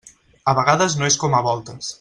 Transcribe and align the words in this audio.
A 0.53 0.55
vegades 0.59 0.97
no 1.03 1.11
és 1.11 1.21
com 1.25 1.39
a 1.43 1.47
voltes. 1.51 1.89